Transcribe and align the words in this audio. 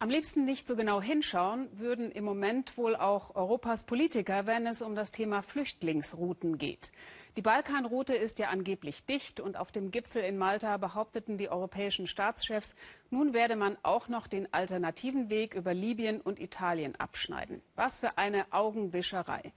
Am 0.00 0.10
liebsten 0.10 0.44
nicht 0.44 0.68
so 0.68 0.76
genau 0.76 1.02
hinschauen 1.02 1.68
würden 1.76 2.12
im 2.12 2.22
Moment 2.22 2.78
wohl 2.78 2.94
auch 2.94 3.34
Europas 3.34 3.82
Politiker, 3.82 4.46
wenn 4.46 4.64
es 4.64 4.80
um 4.80 4.94
das 4.94 5.10
Thema 5.10 5.42
Flüchtlingsrouten 5.42 6.56
geht. 6.56 6.92
Die 7.36 7.42
Balkanroute 7.42 8.14
ist 8.14 8.38
ja 8.38 8.50
angeblich 8.50 9.04
dicht 9.06 9.40
und 9.40 9.56
auf 9.56 9.72
dem 9.72 9.90
Gipfel 9.90 10.22
in 10.22 10.38
Malta 10.38 10.76
behaupteten 10.76 11.36
die 11.36 11.48
europäischen 11.48 12.06
Staatschefs, 12.06 12.76
nun 13.10 13.32
werde 13.32 13.56
man 13.56 13.76
auch 13.82 14.06
noch 14.06 14.28
den 14.28 14.52
alternativen 14.54 15.30
Weg 15.30 15.54
über 15.54 15.74
Libyen 15.74 16.20
und 16.20 16.38
Italien 16.38 16.94
abschneiden. 16.94 17.60
Was 17.74 17.98
für 17.98 18.18
eine 18.18 18.46
Augenwischerei. 18.52 19.52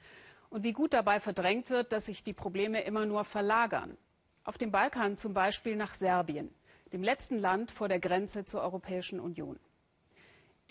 Und 0.49 0.63
wie 0.63 0.73
gut 0.73 0.93
dabei 0.93 1.19
verdrängt 1.19 1.69
wird, 1.69 1.91
dass 1.91 2.07
sich 2.07 2.23
die 2.23 2.33
Probleme 2.33 2.81
immer 2.81 3.05
nur 3.05 3.25
verlagern. 3.25 3.95
Auf 4.43 4.57
dem 4.57 4.71
Balkan 4.71 5.17
zum 5.17 5.35
Beispiel 5.35 5.75
nach 5.75 5.93
Serbien, 5.93 6.51
dem 6.93 7.03
letzten 7.03 7.37
Land 7.37 7.69
vor 7.69 7.87
der 7.87 7.99
Grenze 7.99 8.43
zur 8.43 8.61
Europäischen 8.63 9.19
Union. 9.19 9.59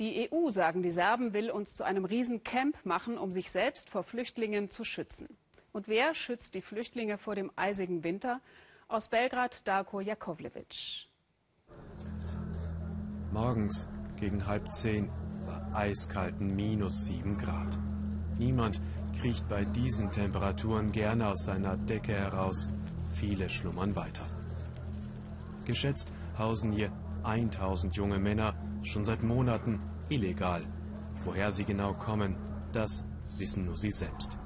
Die 0.01 0.30
EU, 0.32 0.51
sagen 0.51 0.82
die 0.82 0.93
Serben, 0.93 1.34
will 1.34 1.51
uns 1.51 1.75
zu 1.75 1.84
einem 1.84 2.06
Riesencamp 2.06 2.87
machen, 2.87 3.19
um 3.19 3.33
sich 3.33 3.51
selbst 3.51 3.91
vor 3.91 4.02
Flüchtlingen 4.02 4.70
zu 4.70 4.83
schützen. 4.83 5.29
Und 5.73 5.88
wer 5.88 6.15
schützt 6.15 6.55
die 6.55 6.62
Flüchtlinge 6.62 7.19
vor 7.19 7.34
dem 7.34 7.51
eisigen 7.55 8.02
Winter? 8.02 8.41
Aus 8.89 9.09
Belgrad 9.09 9.69
Darko 9.69 10.01
Jakovlevic. 10.01 11.06
Morgens 13.30 13.91
gegen 14.16 14.47
halb 14.47 14.73
zehn 14.73 15.11
bei 15.47 15.77
eiskalten 15.77 16.56
minus 16.56 17.05
sieben 17.05 17.37
Grad. 17.37 17.78
Niemand 18.39 18.80
kriecht 19.20 19.47
bei 19.51 19.67
diesen 19.67 20.11
Temperaturen 20.11 20.92
gerne 20.92 21.28
aus 21.28 21.45
seiner 21.45 21.77
Decke 21.77 22.14
heraus. 22.14 22.70
Viele 23.12 23.51
schlummern 23.51 23.95
weiter. 23.95 24.25
Geschätzt 25.67 26.11
hausen 26.39 26.73
hier 26.73 26.91
1000 27.23 27.95
junge 27.97 28.19
Männer 28.19 28.55
schon 28.83 29.05
seit 29.05 29.23
Monaten 29.23 29.80
illegal. 30.09 30.62
Woher 31.25 31.52
sie 31.52 31.65
genau 31.65 31.95
kommen, 31.95 32.37
das 32.73 33.05
wissen 33.36 33.67
nur 33.67 33.77
sie 33.77 33.91
selbst. 33.91 34.39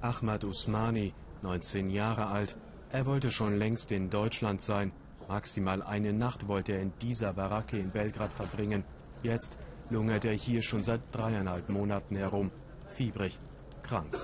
Ahmad 0.00 0.44
Usmani, 0.44 1.14
19 1.42 1.90
Jahre 1.90 2.26
alt, 2.26 2.56
er 2.90 3.06
wollte 3.06 3.30
schon 3.30 3.58
längst 3.58 3.90
in 3.92 4.10
Deutschland 4.10 4.62
sein. 4.62 4.92
Maximal 5.28 5.82
eine 5.82 6.12
Nacht 6.12 6.46
wollte 6.46 6.72
er 6.72 6.80
in 6.80 6.92
dieser 7.00 7.32
Baracke 7.32 7.78
in 7.78 7.90
Belgrad 7.90 8.32
verbringen. 8.32 8.84
Jetzt 9.22 9.58
lungert 9.90 10.24
er 10.24 10.34
hier 10.34 10.62
schon 10.62 10.84
seit 10.84 11.00
dreieinhalb 11.12 11.68
Monaten 11.68 12.16
herum, 12.16 12.50
fiebrig, 12.88 13.38
krank. 13.82 14.16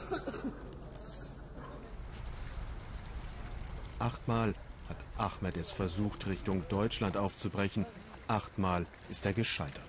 Achtmal 3.99 4.55
hat 4.89 4.97
Ahmed 5.17 5.57
es 5.57 5.71
versucht, 5.73 6.27
Richtung 6.27 6.65
Deutschland 6.69 7.17
aufzubrechen. 7.17 7.87
Achtmal 8.29 8.87
ist 9.11 9.27
er 9.27 9.33
gescheitert. 9.33 9.85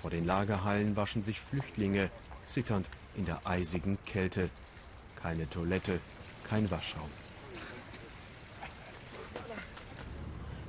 Vor 0.00 0.10
den 0.10 0.24
Lagerhallen 0.24 0.96
waschen 0.96 1.22
sich 1.22 1.40
Flüchtlinge, 1.40 2.10
zitternd 2.46 2.86
in 3.16 3.26
der 3.26 3.46
eisigen 3.46 3.98
Kälte. 4.04 4.48
Keine 5.16 5.48
Toilette, 5.50 6.00
kein 6.44 6.70
Waschraum. 6.70 7.10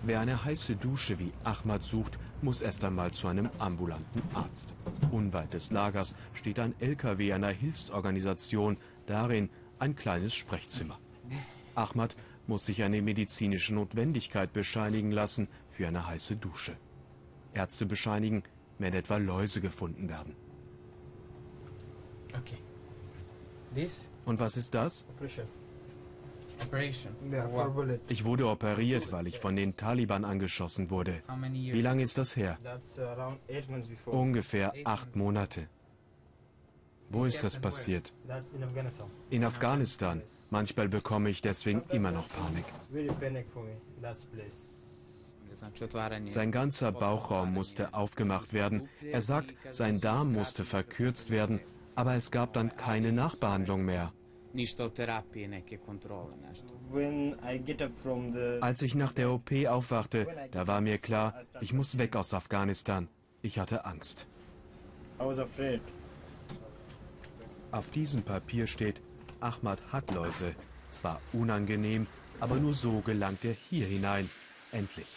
Wer 0.04 0.22
eine 0.22 0.44
heiße 0.44 0.76
Dusche 0.76 1.20
wie 1.20 1.32
Ahmad 1.44 1.84
sucht, 1.84 2.18
muss 2.42 2.62
erst 2.62 2.84
einmal 2.84 3.12
zu 3.12 3.28
einem 3.28 3.50
ambulanten 3.60 4.24
Arzt. 4.34 4.74
Unweit 5.12 5.54
des 5.54 5.72
Lagers 5.72 6.16
steht 6.34 6.58
ein 6.60 6.74
LKW 6.80 7.34
einer 7.34 7.50
Hilfsorganisation, 7.50 8.78
darin 9.06 9.50
ein 9.78 9.96
kleines 9.96 10.34
Sprechzimmer. 10.34 10.98
Ahmad 11.76 12.16
muss 12.50 12.66
sich 12.66 12.84
eine 12.84 13.02
medizinische 13.02 13.74
Notwendigkeit 13.74 14.52
bescheinigen 14.52 15.12
lassen 15.12 15.48
für 15.70 15.88
eine 15.88 16.06
heiße 16.08 16.36
Dusche. 16.36 16.76
Ärzte 17.54 17.86
bescheinigen, 17.86 18.44
wenn 18.80 18.94
etwa 18.94 19.18
Läuse 19.18 19.62
gefunden 19.62 20.10
werden. 20.10 20.36
Okay. 22.38 22.58
This 23.74 24.10
Und 24.26 24.40
was 24.40 24.58
ist 24.58 24.74
das? 24.74 25.06
operation. 26.62 27.14
Yeah, 27.32 27.48
for 27.48 27.70
bullet. 27.70 28.00
Ich 28.10 28.26
wurde 28.26 28.46
operiert, 28.48 29.12
weil 29.14 29.28
ich 29.28 29.40
von 29.40 29.56
den 29.56 29.78
Taliban 29.78 30.26
angeschossen 30.26 30.90
wurde. 30.90 31.24
Wie 31.52 31.82
lange 31.82 32.04
ist 32.04 32.18
das 32.18 32.36
her? 32.36 32.58
Ungefähr 34.06 34.74
acht 34.84 35.16
Monate. 35.16 35.70
Wo 37.10 37.26
ist 37.26 37.44
das 37.44 37.60
passiert? 37.60 38.14
In 39.30 39.44
Afghanistan. 39.44 40.22
Manchmal 40.52 40.90
bekomme 40.90 41.30
ich 41.30 41.42
deswegen 41.42 41.84
immer 41.90 42.12
noch 42.12 42.28
Panik. 42.30 42.66
Sein 46.30 46.52
ganzer 46.52 46.92
Bauchraum 46.92 47.54
musste 47.54 47.94
aufgemacht 47.94 48.54
werden. 48.54 48.90
Er 49.04 49.22
sagt, 49.22 49.54
sein 49.72 50.00
Darm 50.00 50.34
musste 50.34 50.64
verkürzt 50.64 51.32
werden, 51.32 51.60
aber 51.96 52.16
es 52.16 52.32
gab 52.32 52.54
dann 52.54 52.76
keine 52.76 53.12
Nachbehandlung 53.12 53.84
mehr. 53.86 54.14
Als 58.62 58.82
ich 58.82 58.96
nach 58.96 59.14
der 59.14 59.32
OP 59.32 59.52
aufwachte, 59.68 60.28
da 60.52 60.68
war 60.68 60.82
mir 60.82 60.98
klar, 60.98 61.42
ich 61.62 61.74
muss 61.74 61.98
weg 61.98 62.16
aus 62.16 62.34
Afghanistan. 62.34 63.08
Ich 63.42 63.60
hatte 63.60 63.86
Angst. 63.86 64.28
I 65.20 65.26
was 65.26 65.40
afraid. 65.40 65.82
Auf 67.72 67.92
diesem 67.92 68.24
Papier 68.24 68.66
steht, 68.66 69.00
Ahmad 69.40 69.80
hat 69.92 70.12
Läuse. 70.14 70.56
Zwar 70.92 71.22
unangenehm, 71.34 72.08
aber 72.40 72.56
nur 72.56 72.74
so 72.74 73.02
gelangt 73.02 73.46
er 73.46 73.56
hier 73.70 73.86
hinein. 73.86 74.28
Endlich. 74.72 75.08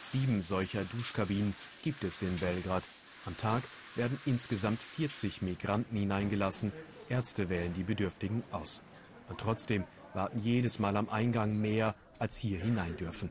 Sieben 0.00 0.42
solcher 0.42 0.84
Duschkabinen 0.84 1.54
gibt 1.84 2.02
es 2.02 2.20
in 2.22 2.36
Belgrad. 2.38 2.82
Am 3.26 3.36
Tag 3.36 3.62
werden 3.94 4.20
insgesamt 4.26 4.80
40 4.80 5.40
Migranten 5.40 5.96
hineingelassen. 5.96 6.72
Ärzte 7.08 7.48
wählen 7.48 7.74
die 7.74 7.84
Bedürftigen 7.84 8.42
aus. 8.50 8.82
Und 9.28 9.38
trotzdem 9.38 9.84
warten 10.14 10.40
jedes 10.40 10.80
Mal 10.80 10.96
am 10.96 11.08
Eingang 11.08 11.60
mehr, 11.60 11.94
als 12.18 12.36
hier 12.38 12.58
hinein 12.58 12.96
dürfen. 12.96 13.30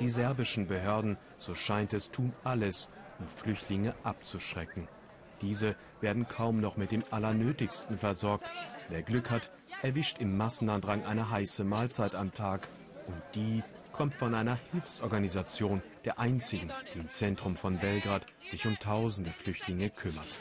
Die 0.00 0.10
serbischen 0.10 0.66
Behörden, 0.66 1.18
so 1.38 1.54
scheint 1.54 1.92
es, 1.92 2.10
tun 2.10 2.32
alles, 2.42 2.90
um 3.18 3.26
Flüchtlinge 3.28 3.94
abzuschrecken. 4.02 4.88
Diese 5.42 5.76
werden 6.00 6.26
kaum 6.28 6.60
noch 6.60 6.76
mit 6.76 6.92
dem 6.92 7.04
Allernötigsten 7.10 7.98
versorgt. 7.98 8.46
Wer 8.88 9.02
Glück 9.02 9.30
hat, 9.30 9.50
erwischt 9.82 10.18
im 10.18 10.36
Massenandrang 10.36 11.04
eine 11.04 11.30
heiße 11.30 11.64
Mahlzeit 11.64 12.14
am 12.14 12.32
Tag. 12.32 12.66
Und 13.06 13.22
die 13.34 13.62
kommt 13.92 14.14
von 14.14 14.34
einer 14.34 14.58
Hilfsorganisation, 14.72 15.82
der 16.04 16.18
einzigen, 16.18 16.72
die 16.94 16.98
im 16.98 17.10
Zentrum 17.10 17.56
von 17.56 17.78
Belgrad 17.78 18.26
sich 18.44 18.66
um 18.66 18.78
tausende 18.78 19.30
Flüchtlinge 19.30 19.90
kümmert. 19.90 20.40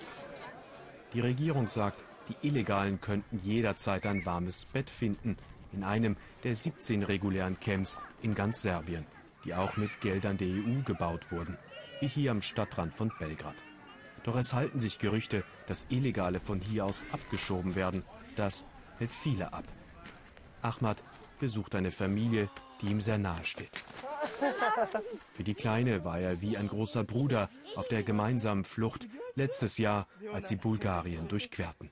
Die 1.14 1.22
Regierung 1.22 1.68
sagt, 1.68 2.04
die 2.28 2.48
Illegalen 2.48 3.00
könnten 3.00 3.40
jederzeit 3.44 4.06
ein 4.06 4.26
warmes 4.26 4.66
Bett 4.66 4.90
finden 4.90 5.38
in 5.72 5.84
einem 5.84 6.18
der 6.44 6.56
17 6.56 7.04
regulären 7.04 7.60
Camps 7.60 8.00
in 8.22 8.34
ganz 8.34 8.62
Serbien, 8.62 9.06
die 9.44 9.54
auch 9.54 9.78
mit 9.78 10.02
Geldern 10.02 10.38
der 10.38 10.48
EU 10.48 10.82
gebaut 10.84 11.32
wurden, 11.32 11.58
wie 12.06 12.22
hier 12.22 12.30
am 12.30 12.44
Stadtrand 12.44 12.94
von 12.94 13.12
Belgrad. 13.18 13.56
Doch 14.24 14.36
es 14.36 14.54
halten 14.54 14.80
sich 14.80 15.00
Gerüchte, 15.00 15.44
dass 15.66 15.88
Illegale 15.90 16.40
von 16.40 16.60
hier 16.60 16.86
aus 16.86 17.04
abgeschoben 17.12 17.74
werden. 17.74 18.04
Das 18.36 18.64
hält 19.00 19.12
viele 19.12 19.52
ab. 19.54 19.64
Ahmad 20.62 21.02
besucht 21.40 21.74
eine 21.74 21.92
Familie, 21.92 22.48
die 22.80 22.92
ihm 22.92 23.02
sehr 23.02 23.18
nahe 23.18 23.44
steht. 23.44 23.84
Für 25.34 25.44
die 25.44 25.56
Kleine 25.56 26.06
war 26.06 26.20
er 26.20 26.42
wie 26.42 26.58
ein 26.58 26.68
großer 26.68 27.04
Bruder 27.04 27.50
auf 27.76 27.88
der 27.88 28.04
gemeinsamen 28.04 28.66
Flucht 28.66 29.08
letztes 29.34 29.80
Jahr, 29.80 30.08
als 30.32 30.50
sie 30.50 30.58
Bulgarien 30.58 31.28
durchquerten. 31.28 31.90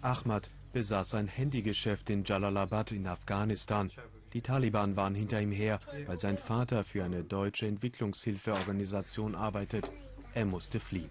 Ahmad 0.00 0.48
besaß 0.72 1.14
ein 1.14 1.28
Handygeschäft 1.28 2.08
in 2.08 2.24
Jalalabad 2.24 2.92
in 2.92 3.06
Afghanistan. 3.06 3.90
Die 4.32 4.42
Taliban 4.42 4.96
waren 4.96 5.14
hinter 5.14 5.40
ihm 5.40 5.52
her, 5.52 5.80
weil 6.06 6.18
sein 6.18 6.38
Vater 6.38 6.84
für 6.84 7.04
eine 7.04 7.24
deutsche 7.24 7.66
Entwicklungshilfeorganisation 7.66 9.34
arbeitet. 9.34 9.90
Er 10.34 10.44
musste 10.44 10.80
fliehen. 10.80 11.10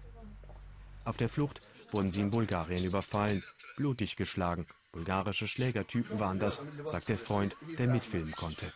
Auf 1.04 1.16
der 1.16 1.28
Flucht 1.28 1.60
wurden 1.90 2.10
sie 2.10 2.20
in 2.20 2.30
Bulgarien 2.30 2.84
überfallen, 2.84 3.42
blutig 3.76 4.16
geschlagen. 4.16 4.66
Bulgarische 4.92 5.48
Schlägertypen 5.48 6.20
waren 6.20 6.38
das, 6.38 6.62
sagt 6.84 7.08
der 7.08 7.18
Freund, 7.18 7.56
der 7.78 7.88
mitfilmen 7.88 8.32
konnte. 8.32 8.72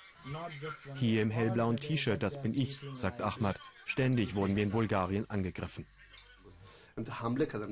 Hier 0.97 1.23
im 1.23 1.31
hellblauen 1.31 1.77
T-Shirt, 1.77 2.23
das 2.23 2.41
bin 2.41 2.55
ich, 2.55 2.79
sagt 2.95 3.21
Ahmad. 3.21 3.59
Ständig 3.87 4.35
wurden 4.35 4.57
wir 4.57 4.63
in 4.63 4.71
Bulgarien 4.71 5.29
angegriffen. 5.29 5.87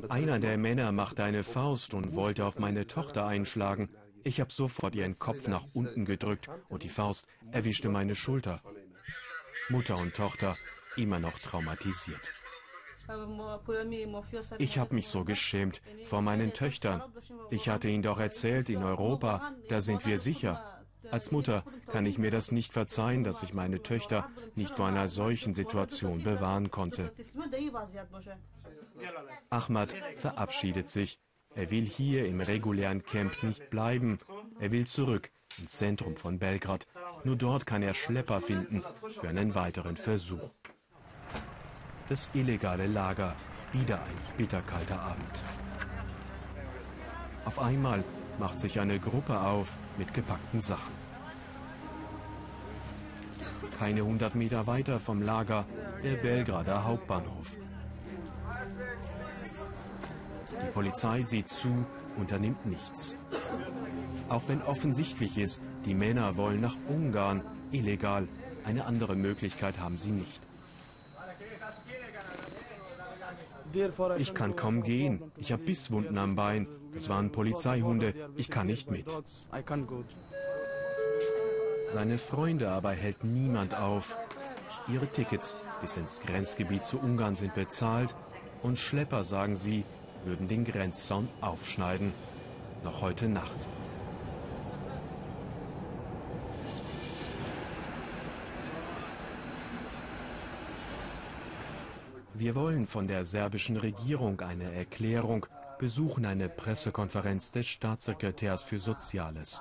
Einer 0.08 0.38
der 0.38 0.56
Männer 0.56 0.92
machte 0.92 1.24
eine 1.24 1.44
Faust 1.44 1.94
und 1.94 2.14
wollte 2.14 2.44
auf 2.44 2.58
meine 2.58 2.86
Tochter 2.86 3.26
einschlagen. 3.26 3.90
Ich 4.24 4.40
habe 4.40 4.52
sofort 4.52 4.94
ihren 4.94 5.18
Kopf 5.18 5.48
nach 5.48 5.64
unten 5.72 6.04
gedrückt 6.04 6.48
und 6.68 6.82
die 6.82 6.88
Faust 6.88 7.26
erwischte 7.52 7.88
meine 7.88 8.14
Schulter. 8.14 8.62
Mutter 9.68 9.96
und 9.98 10.14
Tochter 10.14 10.56
immer 10.96 11.20
noch 11.20 11.38
traumatisiert. 11.38 12.32
Ich 14.58 14.78
habe 14.78 14.94
mich 14.94 15.08
so 15.08 15.24
geschämt 15.24 15.80
vor 16.04 16.22
meinen 16.22 16.52
Töchtern. 16.52 17.02
Ich 17.50 17.68
hatte 17.68 17.88
ihnen 17.88 18.02
doch 18.02 18.18
erzählt, 18.18 18.70
in 18.70 18.82
Europa, 18.82 19.52
da 19.68 19.80
sind 19.80 20.06
wir 20.06 20.18
sicher. 20.18 20.80
Als 21.10 21.32
Mutter 21.32 21.64
kann 21.86 22.06
ich 22.06 22.18
mir 22.18 22.30
das 22.30 22.52
nicht 22.52 22.72
verzeihen, 22.72 23.24
dass 23.24 23.42
ich 23.42 23.54
meine 23.54 23.82
Töchter 23.82 24.30
nicht 24.54 24.74
vor 24.74 24.86
einer 24.86 25.08
solchen 25.08 25.54
Situation 25.54 26.22
bewahren 26.22 26.70
konnte. 26.70 27.12
Ahmad 29.48 29.94
verabschiedet 30.16 30.88
sich. 30.88 31.18
Er 31.54 31.70
will 31.70 31.84
hier 31.84 32.26
im 32.26 32.40
regulären 32.40 33.02
Camp 33.02 33.42
nicht 33.42 33.70
bleiben. 33.70 34.18
Er 34.60 34.70
will 34.70 34.86
zurück 34.86 35.30
ins 35.58 35.72
Zentrum 35.72 36.16
von 36.16 36.38
Belgrad. 36.38 36.86
Nur 37.24 37.36
dort 37.36 37.66
kann 37.66 37.82
er 37.82 37.94
Schlepper 37.94 38.40
finden 38.40 38.82
für 39.20 39.28
einen 39.28 39.54
weiteren 39.54 39.96
Versuch. 39.96 40.50
Das 42.08 42.30
illegale 42.34 42.86
Lager, 42.86 43.34
wieder 43.72 43.96
ein 43.96 44.36
bitterkalter 44.36 45.00
Abend. 45.00 45.44
Auf 47.44 47.58
einmal 47.58 48.04
macht 48.38 48.60
sich 48.60 48.78
eine 48.78 48.98
Gruppe 48.98 49.38
auf 49.38 49.74
mit 49.98 50.14
gepackten 50.14 50.60
Sachen. 50.60 50.92
Keine 53.78 54.04
hundert 54.04 54.34
Meter 54.34 54.66
weiter 54.66 55.00
vom 55.00 55.22
Lager 55.22 55.66
der 56.02 56.16
Belgrader 56.16 56.84
Hauptbahnhof. 56.84 57.56
Die 60.62 60.72
Polizei 60.72 61.22
sieht 61.22 61.50
zu, 61.50 61.86
unternimmt 62.16 62.64
nichts. 62.66 63.16
Auch 64.28 64.42
wenn 64.46 64.62
offensichtlich 64.62 65.38
ist, 65.38 65.60
die 65.84 65.94
Männer 65.94 66.36
wollen 66.36 66.60
nach 66.60 66.76
Ungarn, 66.88 67.42
illegal. 67.72 68.28
Eine 68.64 68.84
andere 68.84 69.16
Möglichkeit 69.16 69.78
haben 69.78 69.96
sie 69.96 70.10
nicht. 70.10 70.40
Ich 74.18 74.34
kann 74.34 74.56
kaum 74.56 74.82
gehen. 74.82 75.22
Ich 75.36 75.52
habe 75.52 75.62
Bisswunden 75.62 76.18
am 76.18 76.36
Bein. 76.36 76.66
Das 76.94 77.08
waren 77.08 77.30
Polizeihunde. 77.30 78.14
Ich 78.36 78.50
kann 78.50 78.66
nicht 78.66 78.90
mit. 78.90 79.06
Seine 81.92 82.18
Freunde 82.18 82.70
aber 82.70 82.90
hält 82.92 83.24
niemand 83.24 83.74
auf. 83.74 84.16
Ihre 84.88 85.06
Tickets 85.06 85.56
bis 85.80 85.96
ins 85.96 86.20
Grenzgebiet 86.20 86.84
zu 86.84 86.98
Ungarn 86.98 87.36
sind 87.36 87.54
bezahlt 87.54 88.14
und 88.62 88.78
Schlepper, 88.78 89.24
sagen 89.24 89.56
sie, 89.56 89.84
würden 90.24 90.48
den 90.48 90.64
Grenzzaun 90.64 91.28
aufschneiden. 91.40 92.12
Noch 92.84 93.02
heute 93.02 93.28
Nacht. 93.28 93.68
Wir 102.34 102.54
wollen 102.54 102.86
von 102.86 103.06
der 103.06 103.26
serbischen 103.26 103.76
Regierung 103.76 104.40
eine 104.40 104.72
Erklärung, 104.72 105.44
besuchen 105.78 106.24
eine 106.24 106.48
Pressekonferenz 106.48 107.52
des 107.52 107.66
Staatssekretärs 107.66 108.62
für 108.62 108.78
Soziales. 108.78 109.60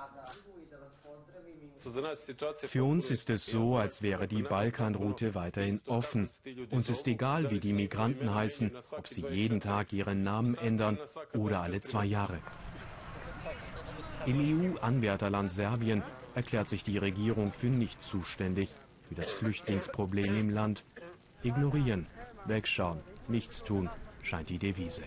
Für 2.66 2.84
uns 2.84 3.10
ist 3.10 3.30
es 3.30 3.46
so, 3.46 3.76
als 3.76 4.02
wäre 4.02 4.28
die 4.28 4.42
Balkanroute 4.42 5.34
weiterhin 5.34 5.80
offen. 5.86 6.28
Uns 6.70 6.90
ist 6.90 7.06
egal, 7.06 7.50
wie 7.50 7.60
die 7.60 7.72
Migranten 7.72 8.34
heißen, 8.34 8.72
ob 8.90 9.08
sie 9.08 9.24
jeden 9.26 9.60
Tag 9.60 9.92
ihren 9.92 10.22
Namen 10.22 10.56
ändern 10.56 10.98
oder 11.34 11.62
alle 11.62 11.80
zwei 11.80 12.04
Jahre. 12.04 12.38
Im 14.26 14.76
EU-Anwärterland 14.76 15.50
Serbien 15.50 16.02
erklärt 16.34 16.68
sich 16.68 16.84
die 16.84 16.98
Regierung 16.98 17.52
für 17.52 17.68
nicht 17.68 18.02
zuständig 18.02 18.68
für 19.08 19.14
das 19.14 19.30
Flüchtlingsproblem 19.32 20.38
im 20.38 20.50
Land. 20.50 20.84
Ignorieren, 21.42 22.06
Wegschauen, 22.44 23.00
nichts 23.28 23.64
tun, 23.64 23.88
scheint 24.22 24.50
die 24.50 24.58
Devise. 24.58 25.02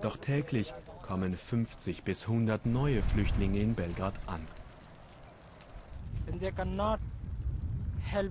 Doch 0.00 0.16
täglich 0.16 0.72
kommen 1.02 1.36
50 1.36 2.02
bis 2.02 2.22
100 2.22 2.64
neue 2.66 3.02
Flüchtlinge 3.02 3.60
in 3.60 3.74
Belgrad 3.74 4.14
an. 4.26 4.46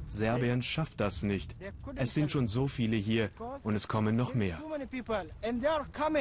Serbien 0.08 0.62
schafft 0.62 1.00
das 1.00 1.24
nicht. 1.24 1.56
Es 1.96 2.14
sind 2.14 2.32
schon 2.32 2.48
so 2.48 2.68
viele 2.68 2.98
hier 2.98 3.30
und 3.64 3.76
es 3.76 3.88
kommen 3.88 4.16
noch 4.16 4.34
mehr. 4.34 4.62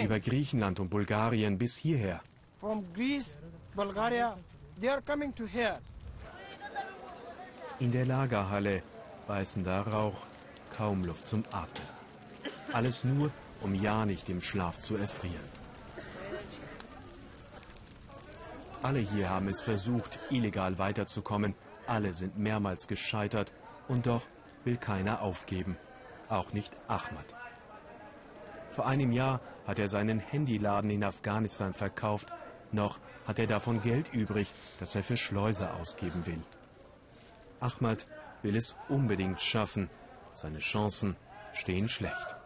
Über 0.04 0.20
Griechenland 0.20 0.80
und 0.80 0.88
Bulgarien 0.88 1.58
bis 1.58 1.76
hierher. 1.76 2.20
In 7.80 7.92
der 7.92 8.06
Lagerhalle 8.06 8.82
weißender 9.26 9.86
Rauch, 9.86 10.26
kaum 10.76 11.04
Luft 11.04 11.28
zum 11.28 11.44
Atmen. 11.52 11.86
Alles 12.72 13.04
nur, 13.04 13.30
um 13.60 13.74
ja 13.74 14.04
nicht 14.06 14.28
im 14.28 14.40
Schlaf 14.40 14.78
zu 14.78 14.96
erfrieren. 14.96 15.59
Alle 18.82 19.00
hier 19.00 19.28
haben 19.28 19.48
es 19.48 19.60
versucht, 19.60 20.18
illegal 20.30 20.78
weiterzukommen. 20.78 21.54
Alle 21.86 22.14
sind 22.14 22.38
mehrmals 22.38 22.88
gescheitert. 22.88 23.52
Und 23.88 24.06
doch 24.06 24.22
will 24.64 24.76
keiner 24.76 25.20
aufgeben. 25.20 25.76
Auch 26.28 26.52
nicht 26.52 26.72
Ahmad. 26.88 27.34
Vor 28.70 28.86
einem 28.86 29.12
Jahr 29.12 29.40
hat 29.66 29.78
er 29.78 29.88
seinen 29.88 30.18
Handyladen 30.18 30.90
in 30.90 31.04
Afghanistan 31.04 31.74
verkauft. 31.74 32.28
Noch 32.72 32.98
hat 33.26 33.38
er 33.38 33.46
davon 33.46 33.82
Geld 33.82 34.14
übrig, 34.14 34.50
das 34.78 34.94
er 34.94 35.02
für 35.02 35.16
Schleuser 35.16 35.74
ausgeben 35.74 36.24
will. 36.24 36.42
Ahmad 37.58 38.06
will 38.42 38.56
es 38.56 38.76
unbedingt 38.88 39.40
schaffen. 39.40 39.90
Seine 40.32 40.60
Chancen 40.60 41.16
stehen 41.52 41.88
schlecht. 41.88 42.39